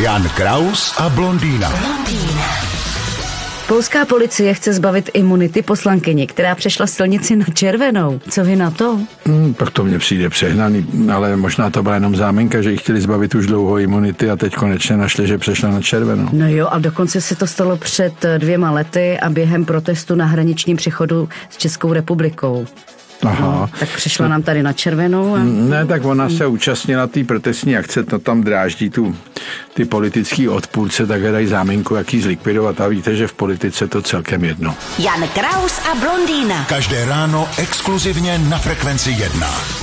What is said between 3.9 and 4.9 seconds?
policie chce